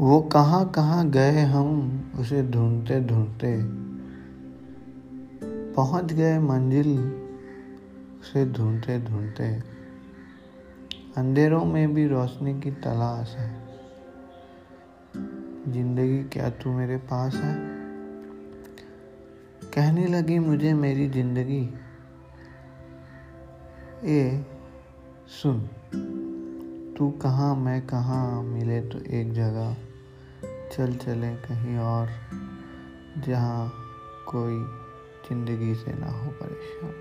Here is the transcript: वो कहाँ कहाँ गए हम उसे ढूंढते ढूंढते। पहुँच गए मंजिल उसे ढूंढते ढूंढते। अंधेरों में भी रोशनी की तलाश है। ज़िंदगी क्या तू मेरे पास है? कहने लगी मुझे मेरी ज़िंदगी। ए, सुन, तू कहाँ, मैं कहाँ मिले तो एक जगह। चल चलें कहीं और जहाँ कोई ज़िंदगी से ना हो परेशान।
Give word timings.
वो 0.00 0.20
कहाँ 0.20 0.70
कहाँ 0.70 1.10
गए 1.10 1.40
हम 1.40 2.12
उसे 2.18 2.42
ढूंढते 2.42 3.00
ढूंढते। 3.00 3.62
पहुँच 5.74 6.12
गए 6.12 6.38
मंजिल 6.38 6.98
उसे 8.20 8.46
ढूंढते 8.46 8.98
ढूंढते। 8.98 9.44
अंधेरों 11.16 11.64
में 11.64 11.94
भी 11.94 12.06
रोशनी 12.08 12.60
की 12.60 12.70
तलाश 12.70 13.36
है। 13.36 13.68
ज़िंदगी 15.72 16.24
क्या 16.24 16.50
तू 16.50 16.72
मेरे 16.72 16.96
पास 16.96 17.34
है? 17.34 17.54
कहने 19.74 20.06
लगी 20.06 20.38
मुझे 20.38 20.74
मेरी 20.74 21.08
ज़िंदगी। 21.08 21.74
ए, 24.04 24.44
सुन, 25.42 25.60
तू 26.98 27.10
कहाँ, 27.10 27.56
मैं 27.56 27.86
कहाँ 27.86 28.42
मिले 28.42 28.80
तो 28.80 28.98
एक 28.98 29.32
जगह। 29.32 29.76
चल 30.72 30.92
चलें 30.94 31.36
कहीं 31.36 31.76
और 31.78 32.08
जहाँ 33.26 33.68
कोई 34.28 34.58
ज़िंदगी 35.28 35.74
से 35.74 35.92
ना 35.92 36.10
हो 36.10 36.30
परेशान। 36.30 36.92